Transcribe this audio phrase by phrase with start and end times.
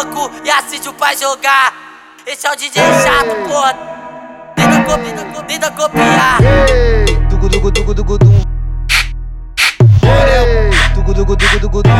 [0.00, 1.72] louco e assiste o pai jogar.
[2.26, 3.74] Esse é o DJ chato, porra.
[4.56, 6.38] Tenta copiar, tenta copiar.
[7.28, 8.42] Dugu dugu dugu dugu dum.
[10.94, 11.90] Dugu dugu dugu dugu dum.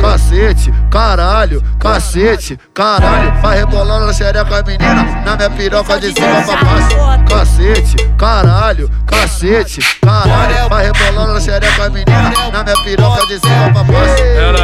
[0.00, 3.32] Cacete, caralho, cacete, caralho.
[3.42, 5.22] Vai rebolando na xereca, menina.
[5.24, 6.96] Na minha piroca de cima pra baixo.
[7.28, 10.68] Cacete, caralho, cacete, caralho.
[10.68, 12.32] Vai rebolando na xereca, menina.
[12.52, 14.07] Na minha piroca de cima pra baixo.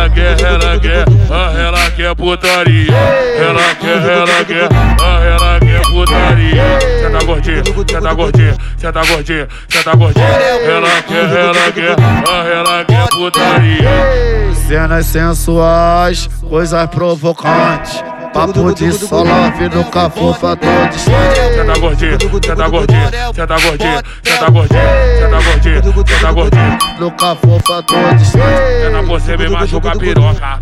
[0.04, 1.04] Ela quer, ela quer,
[1.58, 2.92] ela quer putaria.
[2.92, 4.68] Ela quer, ela quer,
[5.00, 6.78] ela quer putaria.
[7.00, 10.26] Cê tá gordinho, cê tá gordinho, cê tá gordinho, cê tá gordinho.
[10.26, 11.96] Ela quer, ela quer,
[12.52, 14.54] ela quer putaria.
[14.68, 18.04] Cenas sensuais, coisas provocantes.
[18.34, 20.92] Papo de solove no cafufa todo.
[20.92, 21.12] Cê
[21.64, 24.82] tá gordinho, cê tá gordinho, cê tá gordinho, cê tá gordinho,
[25.18, 26.76] cê tá gordinho, cê tá gordinho.
[26.98, 28.18] No cafufa todo
[28.92, 30.58] tá você me machuca a piroca.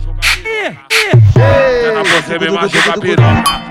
[1.32, 3.62] Cê tá você me machuca a piroca.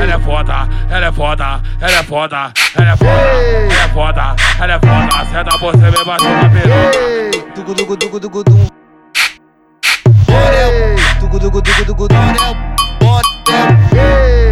[0.00, 3.20] Ela é foda, ela é foda, ela é foda, ela é foda,
[3.70, 5.24] ela é foda, ela é foda.
[5.30, 7.20] Cê tá você me machuca a piroca.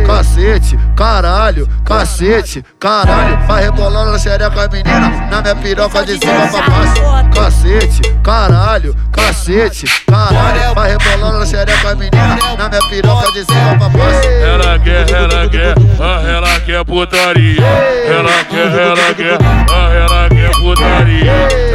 [0.07, 3.39] Cacete, caralho, cacete, caralho.
[3.47, 5.29] Vai rebolando na xereca, menina.
[5.31, 7.31] Na minha piroca de cima pra baixo.
[7.35, 10.75] Cacete, caralho, cacete, caralho.
[10.75, 12.39] Vai rebolando na xereca, menina.
[12.59, 14.29] Na minha piroca de cima pra baixo.
[14.29, 17.63] Ela quer, ela quer, ah, ela quer putaria.
[17.63, 19.39] Ela quer, ela quer,
[19.71, 21.68] ah, ela quer putaria.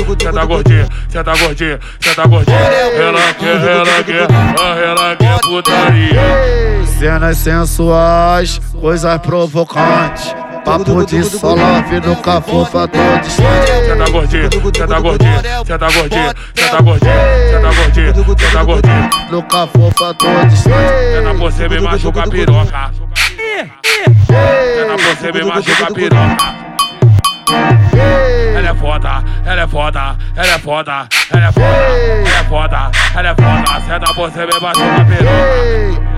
[0.00, 2.56] Cê tá gordinho, cê tá gordinho, cê tá gordinho.
[2.56, 4.28] Ela quer, ela quer,
[4.82, 6.20] ela quer putaria.
[6.98, 10.34] Cenas sensuais, coisas provocantes.
[10.64, 13.66] Papo de solove no cafufa todo distante.
[13.66, 16.34] Cê tá tá tá gordinho, cê tá gordinho, cê tá gordinho,
[18.38, 19.10] cê tá gordinho.
[19.30, 21.12] No cafufa todo distante.
[21.12, 22.90] Cê tá você me machuca a piroca.
[24.26, 26.59] Cê tá você me machuca a piroca.
[28.56, 31.66] Ela é foda, ela é foda, ela é foda, ela é foda,
[32.26, 34.00] ela é foda, ela é foda.
[34.00, 36.09] Tá você me machuca a piroca.